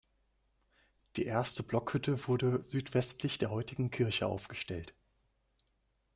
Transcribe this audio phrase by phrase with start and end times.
[1.15, 4.95] Die erste Blockhütte wurde südwestlich der heutigen Kirche aufgestellt.